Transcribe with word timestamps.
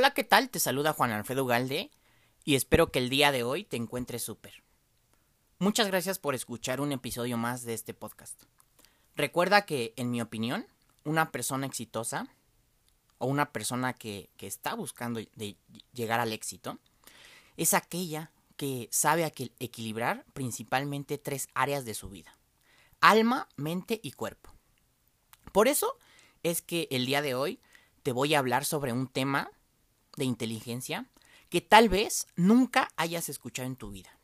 Hola, 0.00 0.14
¿qué 0.14 0.24
tal? 0.24 0.48
Te 0.48 0.60
saluda 0.60 0.94
Juan 0.94 1.10
Alfredo 1.10 1.44
Galde 1.44 1.90
y 2.42 2.54
espero 2.54 2.90
que 2.90 2.98
el 2.98 3.10
día 3.10 3.32
de 3.32 3.42
hoy 3.42 3.64
te 3.64 3.76
encuentres 3.76 4.22
súper. 4.22 4.62
Muchas 5.58 5.88
gracias 5.88 6.18
por 6.18 6.34
escuchar 6.34 6.80
un 6.80 6.92
episodio 6.92 7.36
más 7.36 7.64
de 7.64 7.74
este 7.74 7.92
podcast. 7.92 8.44
Recuerda 9.14 9.66
que, 9.66 9.92
en 9.96 10.10
mi 10.10 10.22
opinión, 10.22 10.66
una 11.04 11.30
persona 11.30 11.66
exitosa 11.66 12.28
o 13.18 13.26
una 13.26 13.52
persona 13.52 13.92
que, 13.92 14.30
que 14.38 14.46
está 14.46 14.72
buscando 14.72 15.20
de 15.34 15.58
llegar 15.92 16.18
al 16.18 16.32
éxito 16.32 16.78
es 17.58 17.74
aquella 17.74 18.30
que 18.56 18.88
sabe 18.90 19.30
equilibrar 19.58 20.24
principalmente 20.32 21.18
tres 21.18 21.50
áreas 21.52 21.84
de 21.84 21.92
su 21.92 22.08
vida. 22.08 22.34
Alma, 23.02 23.48
mente 23.56 24.00
y 24.02 24.12
cuerpo. 24.12 24.50
Por 25.52 25.68
eso 25.68 25.98
es 26.42 26.62
que 26.62 26.88
el 26.90 27.04
día 27.04 27.20
de 27.20 27.34
hoy 27.34 27.60
te 28.02 28.12
voy 28.12 28.34
a 28.34 28.38
hablar 28.38 28.64
sobre 28.64 28.94
un 28.94 29.06
tema 29.06 29.50
de 30.20 30.26
inteligencia 30.26 31.06
que 31.48 31.60
tal 31.60 31.88
vez 31.88 32.28
nunca 32.36 32.90
hayas 32.96 33.28
escuchado 33.28 33.66
en 33.66 33.74
tu 33.74 33.90
vida. 33.90 34.16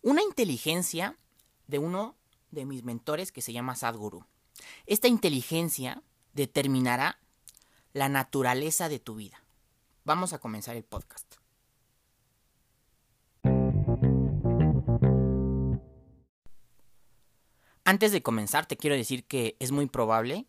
Una 0.00 0.22
inteligencia 0.22 1.16
de 1.66 1.78
uno 1.78 2.16
de 2.50 2.64
mis 2.64 2.84
mentores 2.84 3.32
que 3.32 3.42
se 3.42 3.52
llama 3.52 3.76
Sadhguru. 3.76 4.24
Esta 4.86 5.08
inteligencia 5.08 6.02
determinará 6.32 7.18
la 7.92 8.08
naturaleza 8.08 8.88
de 8.88 9.00
tu 9.00 9.16
vida. 9.16 9.42
Vamos 10.04 10.32
a 10.32 10.38
comenzar 10.38 10.76
el 10.76 10.84
podcast. 10.84 11.34
Antes 17.84 18.12
de 18.12 18.22
comenzar, 18.22 18.66
te 18.66 18.76
quiero 18.76 18.96
decir 18.96 19.24
que 19.24 19.56
es 19.58 19.72
muy 19.72 19.86
probable 19.86 20.46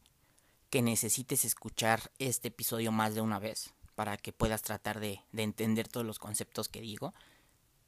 que 0.70 0.82
necesites 0.82 1.44
escuchar 1.44 2.12
este 2.20 2.50
episodio 2.50 2.92
más 2.92 3.16
de 3.16 3.22
una 3.22 3.40
vez 3.40 3.74
para 3.96 4.18
que 4.18 4.34
puedas 4.34 4.62
tratar 4.62 5.00
de, 5.00 5.22
entender 5.34 5.88
todos 5.88 6.06
los 6.06 6.20
conceptos 6.20 6.70
que 6.70 6.82
digo 6.82 7.14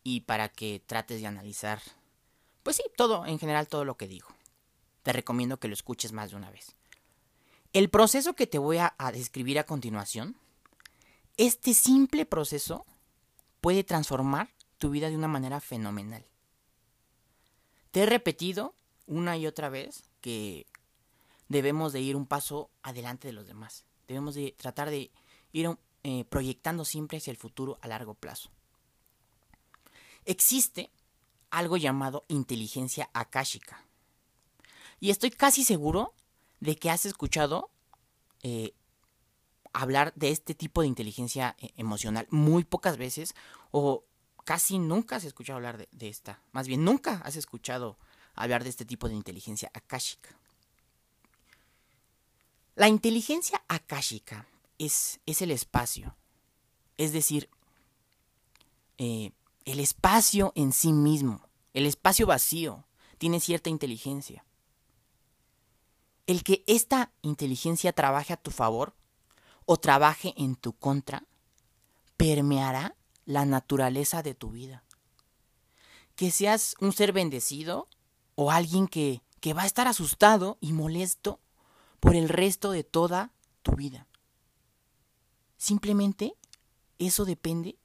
y 0.04 0.22
para 0.22 0.50
que 0.50 0.82
trates 0.86 1.22
de 1.22 1.28
analizar, 1.28 1.82
pues 2.64 2.78
sí, 2.78 2.84
todo, 2.96 3.26
en 3.26 3.40
general 3.40 3.68
todo 3.68 3.86
lo 3.86 3.98
que 3.98 4.08
digo. 4.08 4.28
Te 5.04 5.14
recomiendo 5.14 5.58
que 5.58 5.68
lo 5.68 5.74
escuches 5.74 6.12
más 6.12 6.32
de 6.32 6.38
una 6.38 6.52
vez. 6.52 6.76
El 7.74 7.90
proceso 7.90 8.34
que 8.34 8.48
te 8.48 8.58
voy 8.58 8.78
a, 8.78 8.96
a 8.98 9.12
describir 9.12 9.60
a 9.60 9.66
continuación, 9.66 10.38
este 11.38 11.74
simple 11.74 12.26
proceso 12.26 12.86
puede 13.62 13.84
transformar 13.84 14.50
tu 14.78 14.90
vida 14.90 15.10
de 15.10 15.18
una 15.18 15.28
manera 15.28 15.60
fenomenal. 15.60 16.26
Te 17.92 18.04
he 18.04 18.06
repetido 18.06 18.76
una 19.08 19.38
y 19.38 19.48
otra 19.48 19.70
vez 19.70 20.04
que 20.22 20.66
debemos 21.48 21.94
de 21.94 22.02
ir 22.02 22.16
un 22.16 22.26
paso 22.26 22.70
adelante 22.84 23.28
de 23.28 23.34
los 23.34 23.48
demás. 23.48 23.86
Debemos 24.08 24.36
de 24.36 24.54
tratar 24.58 24.90
de 24.90 25.12
ir 25.52 25.78
eh, 26.08 26.24
proyectando 26.24 26.86
siempre 26.86 27.18
hacia 27.18 27.32
el 27.32 27.38
futuro 27.38 27.80
a 27.82 27.88
largo 27.88 28.14
plazo. 28.14 28.52
Existe 30.24 30.92
algo 31.50 31.78
llamado 31.78 32.26
inteligencia 32.28 33.10
akáshica. 33.12 33.84
Y 35.00 35.10
estoy 35.10 35.32
casi 35.32 35.64
seguro 35.64 36.14
de 36.60 36.76
que 36.76 36.92
has 36.92 37.08
escuchado 37.08 37.72
eh, 38.44 38.76
hablar 39.74 40.14
de 40.16 40.30
este 40.30 40.54
tipo 40.54 40.82
de 40.82 40.90
inteligencia 40.90 41.56
eh, 41.58 41.72
emocional 41.76 42.28
muy 42.30 42.66
pocas 42.66 42.98
veces 42.98 43.34
o 43.72 44.06
casi 44.44 44.78
nunca 44.78 45.16
has 45.16 45.24
escuchado 45.24 45.58
hablar 45.58 45.80
de, 45.80 45.90
de, 45.92 46.10
esta. 46.10 46.40
Más 46.52 46.68
bien, 46.68 46.86
nunca 46.86 47.20
has 47.26 47.36
escuchado 47.36 47.98
hablar 48.36 48.64
de 48.64 48.70
este 48.70 48.86
tipo 48.86 49.10
de 49.10 49.16
inteligencia 49.16 49.72
akáshica. 49.74 50.38
La 52.76 52.90
inteligencia 52.90 53.64
akáshica 53.68 54.46
es, 54.80 55.20
el 55.26 55.52
espacio. 55.52 56.16
Es 56.98 57.14
decir, 57.14 57.50
eh, 58.98 59.32
el 59.66 59.80
espacio 59.80 60.52
en 60.56 60.72
sí 60.72 60.94
mismo, 60.94 61.48
el 61.74 61.86
espacio 61.86 62.28
vacío, 62.28 62.86
tiene 63.18 63.40
cierta 63.40 63.70
inteligencia. 63.70 64.46
El 66.28 66.44
que 66.44 66.64
esta 66.68 67.12
inteligencia 67.22 67.94
trabaje 67.94 68.34
a 68.34 68.38
tu 68.38 68.52
favor 68.52 68.96
o 69.66 69.78
trabaje 69.78 70.34
en 70.38 70.56
tu 70.56 70.74
contra, 70.74 71.24
permeará 72.18 72.96
la 73.26 73.46
naturaleza 73.46 74.24
de 74.24 74.36
tu 74.36 74.52
vida. 74.52 74.84
Que 76.16 76.32
seas 76.32 76.76
un 76.80 76.94
ser 76.94 77.12
bendecido 77.12 77.88
o 78.36 78.52
alguien 78.52 78.88
que, 78.88 79.22
que 79.40 79.54
va 79.54 79.64
a 79.64 79.68
estar 79.68 79.88
asustado 79.88 80.58
y 80.62 80.72
molesto 80.74 81.40
por 82.00 82.16
el 82.16 82.30
resto 82.30 82.72
de 82.72 82.84
toda 82.84 83.32
tu 83.64 83.74
vida. 83.74 84.08
Simplemente 85.58 86.36
eso 87.00 87.26
depende 87.26 87.78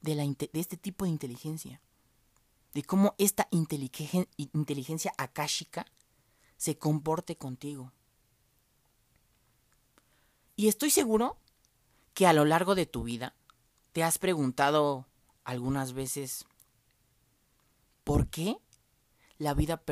de, 0.00 0.14
la, 0.14 0.24
de 0.24 0.48
este 0.52 0.76
tipo 0.76 1.04
de 1.04 1.10
inteligencia. 1.10 1.80
De 2.74 2.82
cómo 2.82 3.14
esta 3.18 3.48
inteligencia, 3.50 5.12
akáshica 5.16 5.86
se 6.56 6.78
comporte 6.78 7.36
contigo. 7.36 7.92
Y 10.56 10.68
estoy 10.68 10.90
seguro 10.90 11.38
que 12.14 12.26
a 12.26 12.32
lo 12.32 12.44
largo 12.44 12.74
de 12.74 12.86
tu 12.86 13.04
vida 13.04 13.34
te 13.92 14.02
has 14.02 14.18
preguntado 14.18 15.06
algunas 15.44 15.92
veces, 15.92 16.46
¿por 18.04 18.28
qué 18.28 18.58
la 19.38 19.54
vida 19.54 19.82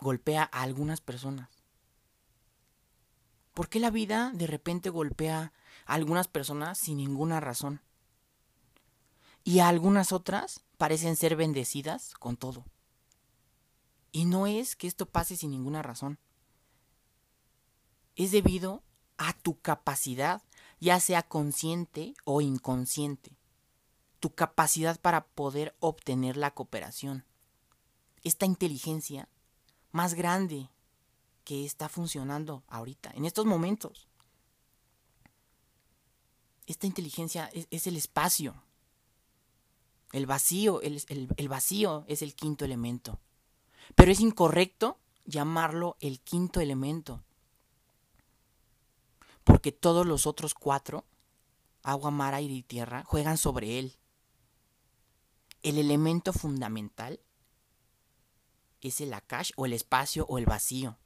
golpea 0.00 0.48
a 0.52 0.62
algunas 0.62 1.00
personas? 1.00 1.63
¿Por 3.54 3.68
qué 3.68 3.78
la 3.78 3.90
vida 3.90 4.32
de 4.34 4.48
repente 4.48 4.90
golpea 4.90 5.52
a 5.86 5.94
algunas 5.94 6.26
personas 6.26 6.76
sin 6.76 6.96
ninguna 6.96 7.38
razón? 7.38 7.80
Y 9.44 9.60
a 9.60 9.68
algunas 9.68 10.10
otras 10.10 10.64
parecen 10.76 11.14
ser 11.14 11.36
bendecidas 11.36 12.14
con 12.14 12.36
todo. 12.36 12.64
Y 14.10 14.24
no 14.24 14.48
es 14.48 14.74
que 14.74 14.88
esto 14.88 15.06
pase 15.06 15.36
sin 15.36 15.52
ninguna 15.52 15.82
razón. 15.82 16.18
Es 18.16 18.32
debido 18.32 18.82
a 19.18 19.32
tu 19.32 19.60
capacidad, 19.60 20.42
ya 20.80 20.98
sea 20.98 21.22
consciente 21.22 22.14
o 22.24 22.40
inconsciente. 22.40 23.36
Tu 24.18 24.34
capacidad 24.34 25.00
para 25.00 25.26
poder 25.26 25.76
obtener 25.78 26.36
la 26.36 26.52
cooperación. 26.52 27.24
Esta 28.24 28.46
inteligencia 28.46 29.28
más 29.92 30.14
grande 30.14 30.70
que 31.44 31.64
está 31.64 31.88
funcionando 31.88 32.64
ahorita, 32.68 33.12
en 33.14 33.24
estos 33.24 33.46
momentos. 33.46 34.08
Esta 36.66 36.86
inteligencia 36.86 37.50
es, 37.52 37.86
el 37.86 37.96
espacio. 37.96 38.62
El 40.12 40.26
vacío, 40.26 40.80
el, 40.80 41.02
el 41.36 41.48
vacío 41.48 42.04
es 42.08 42.22
el 42.22 42.34
quinto 42.34 42.64
elemento. 42.64 43.20
Pero 43.94 44.10
es 44.10 44.20
incorrecto 44.20 44.98
llamarlo 45.26 45.96
el 46.00 46.20
quinto 46.20 46.60
elemento. 46.60 47.22
Porque 49.42 49.72
todos 49.72 50.06
los 50.06 50.26
otros 50.26 50.54
cuatro, 50.54 51.04
agua, 51.82 52.10
mar, 52.10 52.32
aire 52.32 52.54
y 52.54 52.62
tierra, 52.62 53.04
juegan 53.04 53.36
sobre 53.36 53.78
él. 53.78 53.98
El 55.62 55.76
elemento 55.76 56.32
fundamental 56.32 57.20
es 58.80 59.00
el 59.02 59.12
akash 59.12 59.50
o 59.56 59.66
el 59.66 59.74
espacio 59.74 60.24
o 60.28 60.38
el 60.38 60.46
vacío. 60.46 60.98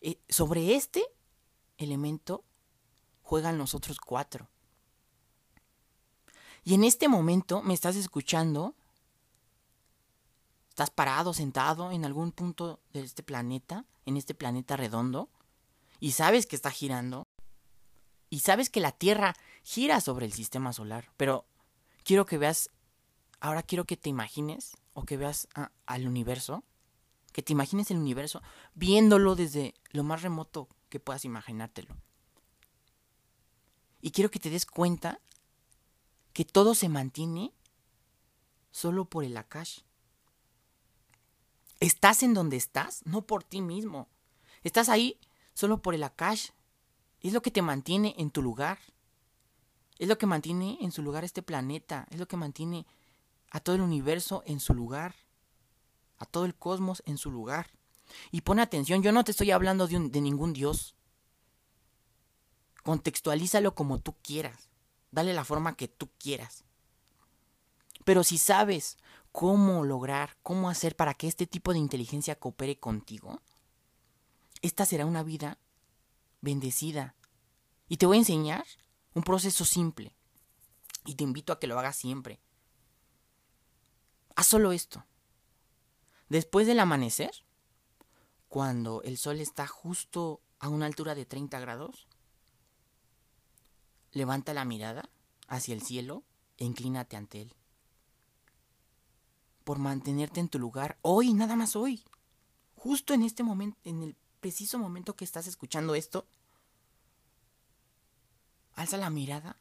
Eh, 0.00 0.18
sobre 0.28 0.74
este 0.74 1.04
elemento 1.76 2.44
juegan 3.22 3.58
los 3.58 3.74
otros 3.74 3.98
cuatro. 3.98 4.48
Y 6.64 6.74
en 6.74 6.84
este 6.84 7.08
momento 7.08 7.62
me 7.62 7.74
estás 7.74 7.96
escuchando, 7.96 8.74
estás 10.68 10.90
parado, 10.90 11.32
sentado 11.32 11.92
en 11.92 12.04
algún 12.04 12.32
punto 12.32 12.80
de 12.92 13.00
este 13.00 13.22
planeta, 13.22 13.84
en 14.06 14.16
este 14.16 14.34
planeta 14.34 14.76
redondo, 14.76 15.28
y 16.00 16.12
sabes 16.12 16.46
que 16.46 16.56
está 16.56 16.70
girando, 16.70 17.26
y 18.30 18.40
sabes 18.40 18.70
que 18.70 18.80
la 18.80 18.92
Tierra 18.92 19.34
gira 19.62 20.00
sobre 20.00 20.26
el 20.26 20.32
sistema 20.32 20.72
solar, 20.72 21.10
pero 21.16 21.46
quiero 22.04 22.26
que 22.26 22.38
veas, 22.38 22.70
ahora 23.40 23.62
quiero 23.62 23.84
que 23.84 23.96
te 23.96 24.10
imagines 24.10 24.76
o 24.92 25.04
que 25.04 25.16
veas 25.16 25.48
al 25.86 26.06
universo 26.06 26.64
que 27.32 27.42
te 27.42 27.52
imagines 27.52 27.90
el 27.90 27.98
universo 27.98 28.42
viéndolo 28.74 29.34
desde 29.34 29.74
lo 29.90 30.02
más 30.04 30.22
remoto 30.22 30.68
que 30.88 31.00
puedas 31.00 31.24
imaginártelo. 31.24 31.96
Y 34.00 34.12
quiero 34.12 34.30
que 34.30 34.38
te 34.38 34.50
des 34.50 34.66
cuenta 34.66 35.20
que 36.32 36.44
todo 36.44 36.74
se 36.74 36.88
mantiene 36.88 37.52
solo 38.70 39.04
por 39.06 39.24
el 39.24 39.36
Akash. 39.36 39.80
Estás 41.80 42.22
en 42.22 42.34
donde 42.34 42.56
estás, 42.56 43.04
no 43.04 43.22
por 43.22 43.44
ti 43.44 43.60
mismo. 43.60 44.08
Estás 44.62 44.88
ahí 44.88 45.18
solo 45.54 45.82
por 45.82 45.94
el 45.94 46.02
Akash. 46.04 46.50
Es 47.20 47.32
lo 47.32 47.42
que 47.42 47.50
te 47.50 47.62
mantiene 47.62 48.14
en 48.18 48.30
tu 48.30 48.42
lugar. 48.42 48.78
Es 49.98 50.08
lo 50.08 50.16
que 50.16 50.26
mantiene 50.26 50.78
en 50.80 50.92
su 50.92 51.02
lugar 51.02 51.24
este 51.24 51.42
planeta. 51.42 52.06
Es 52.10 52.18
lo 52.18 52.28
que 52.28 52.36
mantiene 52.36 52.86
a 53.50 53.60
todo 53.60 53.76
el 53.76 53.82
universo 53.82 54.42
en 54.46 54.60
su 54.60 54.74
lugar 54.74 55.14
a 56.18 56.26
todo 56.26 56.44
el 56.44 56.54
cosmos 56.54 57.02
en 57.06 57.18
su 57.18 57.30
lugar. 57.30 57.70
Y 58.30 58.40
pon 58.40 58.60
atención, 58.60 59.02
yo 59.02 59.12
no 59.12 59.24
te 59.24 59.32
estoy 59.32 59.50
hablando 59.50 59.86
de, 59.86 60.08
de 60.08 60.20
ningún 60.20 60.52
Dios. 60.52 60.94
Contextualízalo 62.82 63.74
como 63.74 64.00
tú 64.00 64.16
quieras. 64.22 64.68
dale 65.10 65.32
la 65.32 65.44
forma 65.44 65.76
que 65.76 65.88
tú 65.88 66.10
quieras. 66.18 66.64
Pero 68.04 68.24
si 68.24 68.38
sabes 68.38 68.98
cómo 69.32 69.84
lograr, 69.84 70.36
cómo 70.42 70.70
hacer 70.70 70.96
para 70.96 71.14
que 71.14 71.28
este 71.28 71.46
tipo 71.46 71.72
de 71.72 71.78
inteligencia 71.78 72.38
coopere 72.38 72.78
contigo, 72.78 73.40
esta 74.62 74.86
será 74.86 75.06
una 75.06 75.22
vida 75.22 75.58
bendecida. 76.40 77.14
Y 77.88 77.96
te 77.96 78.06
voy 78.06 78.16
a 78.16 78.20
enseñar 78.20 78.64
un 79.14 79.22
proceso 79.22 79.64
simple. 79.64 80.14
Y 81.04 81.14
te 81.14 81.24
invito 81.24 81.52
a 81.52 81.58
que 81.58 81.66
lo 81.66 81.78
hagas 81.78 81.96
siempre. 81.96 82.40
Haz 84.36 84.46
solo 84.46 84.72
esto. 84.72 85.04
Después 86.28 86.66
del 86.66 86.80
amanecer, 86.80 87.32
cuando 88.48 89.02
el 89.02 89.16
sol 89.16 89.40
está 89.40 89.66
justo 89.66 90.40
a 90.58 90.68
una 90.68 90.86
altura 90.86 91.14
de 91.14 91.24
30 91.24 91.58
grados, 91.60 92.06
levanta 94.12 94.52
la 94.52 94.64
mirada 94.64 95.08
hacia 95.46 95.74
el 95.74 95.82
cielo 95.82 96.24
e 96.56 96.64
inclínate 96.64 97.16
ante 97.16 97.42
él. 97.42 97.54
Por 99.64 99.78
mantenerte 99.78 100.40
en 100.40 100.48
tu 100.48 100.58
lugar, 100.58 100.98
hoy, 101.02 101.32
nada 101.34 101.56
más 101.56 101.76
hoy, 101.76 102.02
justo 102.74 103.14
en 103.14 103.22
este 103.22 103.42
momento, 103.42 103.78
en 103.84 104.02
el 104.02 104.16
preciso 104.40 104.78
momento 104.78 105.16
que 105.16 105.24
estás 105.24 105.46
escuchando 105.46 105.94
esto, 105.94 106.26
alza 108.74 108.96
la 108.96 109.10
mirada 109.10 109.56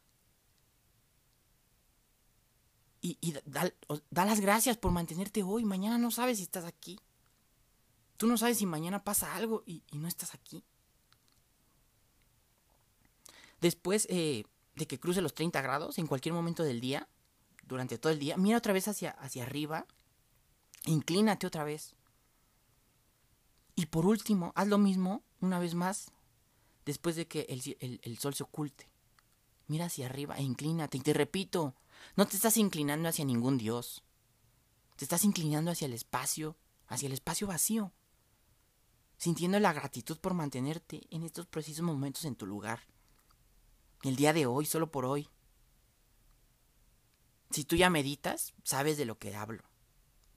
y, 3.21 3.33
da, 3.45 3.71
las 4.12 4.39
gracias 4.39 4.77
por 4.77 4.92
mantenerte 4.92 5.44
hoy. 5.44 5.65
Mañana 5.65 5.98
no 5.98 6.12
sabes 6.12 6.38
si 6.38 6.44
estás 6.44 6.65
aquí. 6.65 7.00
Tú 8.18 8.27
no 8.27 8.38
sabes 8.38 8.57
si 8.57 8.65
mañana 8.65 9.04
pasa 9.04 9.36
algo 9.36 9.63
y, 9.65 9.83
no 9.94 10.07
estás 10.07 10.33
aquí. 10.33 10.63
Después 13.62 14.07
eh, 14.09 14.45
de 14.75 14.88
que 14.88 15.00
cruce 15.00 15.21
los 15.21 15.33
30 15.33 15.62
grados, 15.62 15.98
en 15.98 16.07
cualquier 16.07 16.33
momento 16.33 16.63
del 16.63 16.81
día, 16.81 17.07
durante 17.65 17.98
todo 17.98 18.12
el 18.13 18.19
día, 18.19 18.38
mira 18.38 18.57
otra 18.57 18.74
vez 18.74 18.88
hacia, 18.88 19.12
hacia 19.12 19.44
arriba, 19.44 19.86
inclínate 20.86 21.48
otra 21.48 21.63
vez. 21.63 21.95
Y 23.75 23.88
por 23.88 24.06
último, 24.06 24.54
haz 24.56 24.68
lo 24.68 24.77
mismo 24.77 25.24
una 25.39 25.59
vez 25.59 25.75
más 25.75 26.12
después 26.86 27.15
de 27.15 27.27
que 27.27 27.45
el 27.50 28.18
sol 28.18 28.33
se 28.33 28.44
oculte. 28.44 28.89
Mira 29.68 29.86
hacia 29.86 30.06
arriba 30.06 30.38
e 30.38 30.44
inclínate. 30.44 30.98
Y 30.98 31.01
te 31.01 31.13
repito, 31.13 31.75
no 32.16 32.26
te 32.28 32.36
estás 32.36 32.58
inclinando 32.58 33.10
hacia 33.10 33.26
ningún 33.26 33.58
Dios. 33.58 34.04
Te 34.96 35.06
estás 35.06 35.24
inclinando 35.24 35.72
hacia 35.72 35.86
el 35.86 35.94
espacio, 35.94 36.58
hacia 36.88 37.08
el 37.08 37.14
espacio 37.14 37.48
vacío. 37.48 37.92
Sintiendo 39.18 39.60
la 39.60 39.74
gratitud 39.74 40.18
por 40.20 40.34
mantenerte 40.34 41.02
en 41.10 41.24
estos 41.24 41.46
precisos 41.46 41.84
momentos 41.84 42.26
en 42.26 42.36
tu 42.36 42.46
lugar. 42.46 42.82
El 44.04 44.16
día 44.16 44.34
de 44.34 44.46
hoy, 44.46 44.66
solo 44.66 44.92
por 44.92 45.06
hoy. 45.06 45.30
Si 47.50 47.64
tú 47.64 47.76
ya 47.76 47.90
meditas, 47.90 48.54
sabes 48.64 48.98
de 48.98 49.06
lo 49.06 49.18
que 49.18 49.36
hablo. 49.36 49.64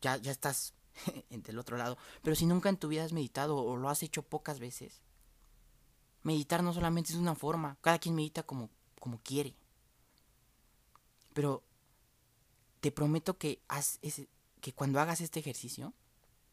Ya, 0.00 0.16
ya 0.16 0.30
estás 0.30 0.74
del 1.30 1.58
otro 1.58 1.76
lado. 1.76 1.98
Pero 2.22 2.36
si 2.36 2.46
nunca 2.46 2.68
en 2.68 2.76
tu 2.78 2.88
vida 2.88 3.04
has 3.04 3.12
meditado 3.12 3.56
o 3.56 3.76
lo 3.76 3.88
has 3.88 4.02
hecho 4.02 4.22
pocas 4.22 4.60
veces, 4.60 5.02
meditar 6.22 6.62
no 6.62 6.72
solamente 6.72 7.12
es 7.12 7.18
una 7.18 7.34
forma. 7.34 7.76
Cada 7.80 7.98
quien 7.98 8.14
medita 8.14 8.42
como 8.42 8.70
como 9.00 9.18
quiere. 9.22 9.56
Pero 11.32 11.62
te 12.80 12.90
prometo 12.90 13.38
que, 13.38 13.60
cuando 14.74 15.00
hagas 15.00 15.20
este 15.20 15.40
ejercicio, 15.40 15.92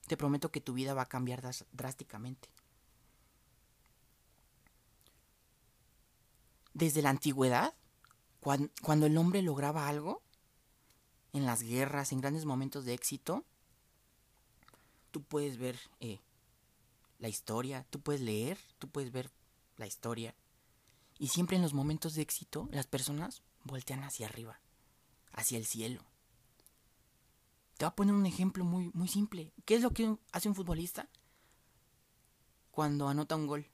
te 0.07 0.17
prometo 0.17 0.51
que 0.51 0.61
tu 0.61 0.73
vida 0.73 0.93
va 0.93 1.03
a 1.03 1.07
cambiar 1.07 1.41
drásticamente. 1.71 2.49
Desde 6.73 7.01
la 7.01 7.09
antigüedad, 7.09 7.73
cuando, 8.39 9.05
el 9.05 9.17
hombre 9.17 9.41
lograba 9.41 9.87
algo, 9.87 10.21
en 11.33 11.45
las 11.45 11.61
guerras, 11.61 12.11
en 12.11 12.21
grandes 12.21 12.45
momentos 12.45 12.85
de 12.85 12.93
éxito, 12.93 13.43
tú 15.11 15.21
puedes 15.23 15.57
ver 15.57 15.79
eh, 15.99 16.19
la 17.19 17.29
historia, 17.29 17.85
tú 17.89 17.99
puedes 17.99 18.21
leer, 18.21 18.57
tú 18.79 18.87
puedes 18.87 19.11
ver 19.11 19.29
la 19.77 19.87
historia 19.87 20.33
y 21.19 21.29
siempre 21.29 21.55
en 21.55 21.63
los 21.63 21.73
momentos 21.73 22.13
de 22.15 22.21
éxito, 22.21 22.69
las 22.71 22.87
personas 22.87 23.41
voltean 23.63 24.03
hacia 24.03 24.27
arriba, 24.27 24.59
hacia 25.31 25.57
el 25.57 25.65
cielo. 25.65 26.03
Te 27.77 27.85
voy 27.85 27.91
a 27.91 27.95
poner 27.95 28.15
un 28.15 28.25
ejemplo 28.25 28.63
muy, 28.65 28.89
muy 28.93 29.07
simple. 29.07 29.53
¿Qué 29.65 29.75
es 29.75 29.81
lo 29.81 29.91
que 29.91 30.17
hace 30.31 30.49
un 30.49 30.55
futbolista 30.55 31.07
cuando 32.71 33.07
anota 33.07 33.35
un 33.35 33.47
gol? 33.47 33.67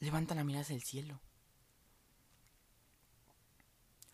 Levanta 0.00 0.34
la 0.34 0.44
mirada 0.44 0.62
hacia 0.62 0.76
el 0.76 0.82
cielo. 0.82 1.20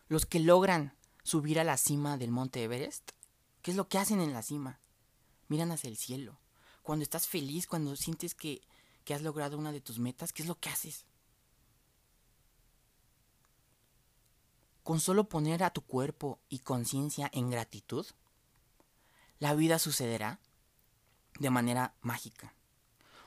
Los 0.08 0.25
que 0.25 0.38
logran 0.38 0.94
subir 1.25 1.58
a 1.58 1.64
la 1.64 1.76
cima 1.76 2.17
del 2.17 2.31
monte 2.31 2.62
Everest, 2.62 3.11
¿qué 3.62 3.73
es 3.73 3.76
lo 3.76 3.88
que 3.88 3.99
hacen 3.99 4.20
en 4.20 4.32
la 4.32 4.43
cima? 4.43 4.81
Miran 5.49 5.73
hacia 5.73 5.90
el 5.90 5.96
cielo. 5.96 6.38
Cuando 6.82 7.02
estás 7.02 7.26
feliz, 7.26 7.67
cuando 7.67 7.96
sientes 7.96 8.35
que, 8.35 8.62
que 9.05 9.14
has 9.14 9.23
logrado 9.23 9.58
una 9.58 9.73
de 9.73 9.81
tus 9.81 9.99
metas, 9.99 10.32
¿qué 10.32 10.43
es 10.43 10.49
lo 10.49 10.58
que 10.58 10.70
haces? 10.70 11.05
Con 14.88 15.00
solo 15.00 15.29
poner 15.29 15.64
a 15.64 15.69
tu 15.69 15.82
cuerpo 15.82 16.38
y 16.49 16.61
conciencia 16.61 17.29
en 17.35 17.50
gratitud, 17.50 18.06
la 19.38 19.55
vida 19.55 19.79
sucederá 19.79 20.40
de 21.38 21.50
manera 21.50 21.93
mágica. 22.00 22.55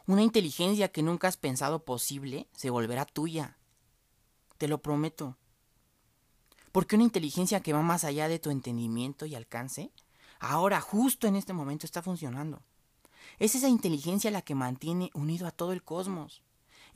Una 0.07 0.23
inteligencia 0.23 0.91
que 0.91 1.03
nunca 1.03 1.27
has 1.27 1.37
pensado 1.37 1.85
posible 1.85 2.47
se 2.51 2.71
volverá 2.71 3.05
tuya. 3.05 3.59
Te 4.57 4.67
lo 4.67 4.81
prometo. 4.81 5.37
Porque 6.71 6.95
una 6.95 7.05
inteligencia 7.05 7.61
que 7.61 7.73
va 7.73 7.83
más 7.83 8.05
allá 8.05 8.27
de 8.27 8.39
tu 8.39 8.49
entendimiento 8.49 9.27
y 9.27 9.35
alcance, 9.35 9.91
ahora, 10.39 10.81
justo 10.81 11.27
en 11.27 11.35
este 11.35 11.53
momento, 11.53 11.85
está 11.85 12.01
funcionando. 12.01 12.63
Es 13.37 13.53
esa 13.53 13.69
inteligencia 13.69 14.31
la 14.31 14.41
que 14.41 14.55
mantiene 14.55 15.11
unido 15.13 15.45
a 15.45 15.51
todo 15.51 15.73
el 15.73 15.83
cosmos. 15.83 16.41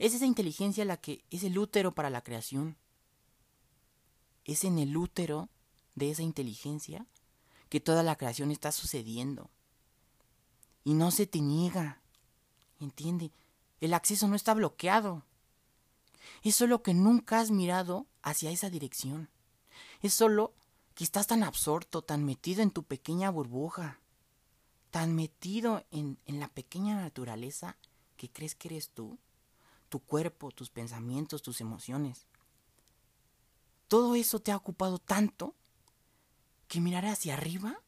Es 0.00 0.12
esa 0.12 0.26
inteligencia 0.26 0.84
la 0.84 0.96
que 0.96 1.24
es 1.30 1.44
el 1.44 1.56
útero 1.56 1.94
para 1.94 2.10
la 2.10 2.22
creación 2.22 2.76
es 4.46 4.64
en 4.64 4.78
el 4.78 4.96
útero 4.96 5.48
de 5.94 6.10
esa 6.10 6.22
inteligencia 6.22 7.04
que 7.68 7.80
toda 7.80 8.02
la 8.02 8.16
creación 8.16 8.50
está 8.50 8.72
sucediendo. 8.72 9.50
Y 10.84 10.94
no 10.94 11.10
se 11.10 11.26
te 11.26 11.40
niega. 11.40 12.00
¿Entiende? 12.80 13.32
El 13.80 13.92
acceso 13.92 14.28
no 14.28 14.36
está 14.36 14.54
bloqueado. 14.54 15.24
Es 16.42 16.54
solo 16.54 16.82
que 16.82 16.94
nunca 16.94 17.40
has 17.40 17.50
mirado 17.50 18.06
hacia 18.22 18.50
esa 18.50 18.70
dirección. 18.70 19.28
Es 20.00 20.14
solo 20.14 20.54
que 20.94 21.04
estás 21.04 21.26
tan 21.26 21.42
absorto, 21.42 22.02
tan 22.02 22.24
metido 22.24 22.62
en 22.62 22.70
tu 22.70 22.84
pequeña 22.84 23.30
burbuja, 23.30 24.00
tan 24.90 25.14
metido 25.14 25.84
en, 25.90 26.18
en 26.24 26.40
la 26.40 26.48
pequeña 26.48 26.94
naturaleza 26.94 27.76
que 28.16 28.30
crees 28.30 28.54
que 28.54 28.68
eres 28.68 28.90
tú, 28.90 29.18
tu 29.88 30.00
cuerpo, 30.00 30.52
tus 30.52 30.70
pensamientos, 30.70 31.42
tus 31.42 31.60
emociones. 31.60 32.26
Todo 33.88 34.14
eso 34.16 34.40
te 34.40 34.52
ha 34.52 34.56
ocupado 34.56 34.98
tanto 34.98 35.54
que 36.68 36.80
mirar 36.80 37.06
hacia 37.06 37.34
arriba 37.34 37.80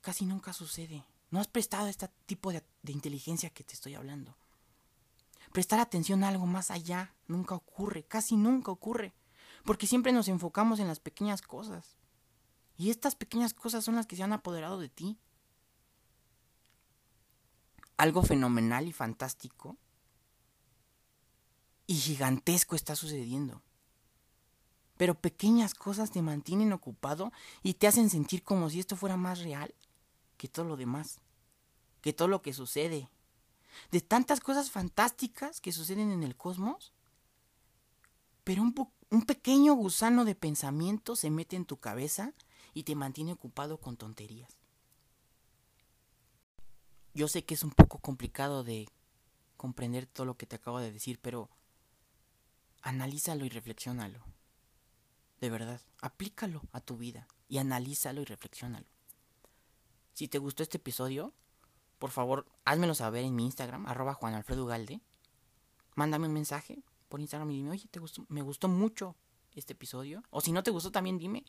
casi 0.00 0.24
nunca 0.24 0.52
sucede. 0.52 1.04
No 1.30 1.40
has 1.40 1.48
prestado 1.48 1.88
este 1.88 2.08
tipo 2.26 2.52
de, 2.52 2.62
inteligencia 2.86 3.50
que 3.50 3.64
te 3.64 3.74
estoy 3.74 3.94
hablando. 3.94 4.36
Prestar 5.52 5.80
atención 5.80 6.22
a 6.22 6.28
algo 6.28 6.46
más 6.46 6.70
allá 6.70 7.14
nunca 7.26 7.56
ocurre, 7.56 8.04
casi 8.04 8.36
nunca 8.36 8.70
ocurre, 8.70 9.14
porque 9.64 9.88
siempre 9.88 10.12
nos 10.12 10.28
enfocamos 10.28 10.78
en 10.78 10.86
las 10.86 11.00
pequeñas 11.00 11.42
cosas. 11.42 11.96
Y 12.76 12.90
estas 12.90 13.16
pequeñas 13.16 13.52
cosas 13.52 13.84
son 13.84 13.96
las 13.96 14.06
que 14.06 14.16
se 14.16 14.22
han 14.22 14.32
apoderado 14.32 14.78
de 14.78 14.88
ti. 14.88 15.18
Algo 17.96 18.22
fenomenal 18.22 18.86
y 18.86 18.92
fantástico 18.92 19.76
y 21.86 21.94
gigantesco 21.94 22.76
está 22.76 22.94
sucediendo. 22.94 23.62
Pero 24.96 25.14
pequeñas 25.14 25.74
cosas 25.74 26.10
te 26.10 26.22
mantienen 26.22 26.72
ocupado 26.72 27.32
y 27.62 27.74
te 27.74 27.86
hacen 27.86 28.10
sentir 28.10 28.42
como 28.42 28.70
si 28.70 28.80
esto 28.80 28.96
fuera 28.96 29.16
más 29.16 29.40
real 29.40 29.74
que 30.36 30.48
todo 30.48 30.64
lo 30.64 30.76
demás, 30.76 31.20
que 32.00 32.12
todo 32.12 32.28
lo 32.28 32.42
que 32.42 32.52
sucede. 32.52 33.08
De 33.90 34.00
tantas 34.00 34.40
cosas 34.40 34.70
fantásticas 34.70 35.60
que 35.60 35.72
suceden 35.72 36.10
en 36.10 36.22
el 36.22 36.36
cosmos, 36.36 36.92
pero 38.44 38.62
un, 38.62 38.74
un 39.10 39.22
pequeño 39.22 39.74
gusano 39.74 40.24
de 40.24 40.34
pensamiento 40.34 41.16
se 41.16 41.30
mete 41.30 41.56
en 41.56 41.66
tu 41.66 41.78
cabeza 41.78 42.32
y 42.72 42.84
te 42.84 42.94
mantiene 42.94 43.32
ocupado 43.32 43.78
con 43.78 43.96
tonterías. 43.96 44.56
Yo 47.12 47.28
sé 47.28 47.44
que 47.44 47.54
es 47.54 47.64
un 47.64 47.70
poco 47.70 47.98
complicado 47.98 48.62
de 48.62 48.88
comprender 49.56 50.06
todo 50.06 50.26
lo 50.26 50.36
que 50.36 50.46
te 50.46 50.56
acabo 50.56 50.80
de 50.80 50.92
decir, 50.92 51.18
pero 51.20 51.48
analízalo 52.82 53.44
y 53.44 53.48
reflexiónalo 53.48 54.22
de 55.40 55.50
verdad, 55.50 55.80
aplícalo 56.00 56.62
a 56.72 56.80
tu 56.80 56.96
vida 56.96 57.28
y 57.48 57.58
analízalo 57.58 58.22
y 58.22 58.24
reflexionalo. 58.24 58.86
Si 60.12 60.28
te 60.28 60.38
gustó 60.38 60.62
este 60.62 60.78
episodio, 60.78 61.34
por 61.98 62.10
favor, 62.10 62.46
házmelo 62.64 62.94
saber 62.94 63.24
en 63.24 63.34
mi 63.36 63.44
Instagram, 63.44 63.86
arroba 63.86 64.14
Juan 64.14 64.34
Alfredo 64.34 64.64
Ugalde. 64.64 65.00
Mándame 65.94 66.26
un 66.26 66.34
mensaje 66.34 66.82
por 67.08 67.20
Instagram 67.20 67.50
y 67.50 67.56
dime, 67.56 67.70
oye, 67.70 67.88
me 68.28 68.42
gustó 68.42 68.68
mucho 68.68 69.14
este 69.54 69.72
episodio. 69.72 70.22
O 70.30 70.40
si 70.40 70.52
no 70.52 70.62
te 70.62 70.70
gustó, 70.70 70.90
también 70.90 71.18
dime. 71.18 71.44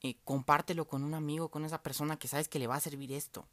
Eh, 0.00 0.16
compártelo 0.24 0.86
con 0.86 1.04
un 1.04 1.14
amigo, 1.14 1.50
con 1.50 1.64
esa 1.64 1.82
persona 1.82 2.18
que 2.18 2.28
sabes 2.28 2.48
que 2.48 2.58
le 2.58 2.66
va 2.66 2.76
a 2.76 2.80
servir 2.80 3.12
esto. 3.12 3.46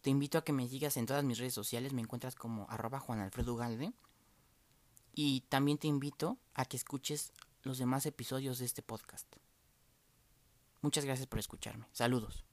Te 0.00 0.10
invito 0.10 0.38
a 0.38 0.44
que 0.44 0.52
me 0.52 0.68
sigas 0.68 0.96
en 0.96 1.06
todas 1.06 1.24
mis 1.24 1.38
redes 1.38 1.54
sociales. 1.54 1.92
Me 1.92 2.02
encuentras 2.02 2.34
como 2.34 2.66
arroba 2.70 3.00
Juan 3.00 3.20
Alfredo 3.20 3.54
Ugalde. 3.54 3.92
Y 5.14 5.42
también 5.42 5.78
te 5.78 5.86
invito 5.86 6.38
a 6.54 6.64
que 6.64 6.76
escuches 6.76 7.32
los 7.62 7.78
demás 7.78 8.06
episodios 8.06 8.58
de 8.58 8.66
este 8.66 8.82
podcast. 8.82 9.26
Muchas 10.82 11.04
gracias 11.04 11.26
por 11.26 11.38
escucharme. 11.38 11.86
Saludos. 11.92 12.44